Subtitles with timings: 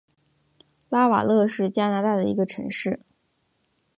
[0.89, 3.01] 拉瓦勒是加拿大的一个城市。